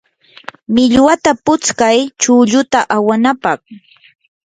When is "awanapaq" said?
2.95-3.59